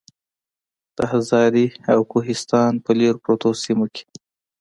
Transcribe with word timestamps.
د 0.97 0.99
هزارې 1.11 1.65
او 1.91 1.99
کوهستان 2.11 2.71
پۀ 2.83 2.91
لرې 2.99 3.11
پرتو 3.23 3.49
سيمو 3.63 3.85
کې 3.93 4.05